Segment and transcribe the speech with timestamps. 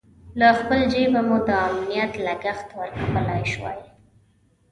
[0.39, 3.79] له خپل جېبه مو د امنیت لګښت ورکولای شوای.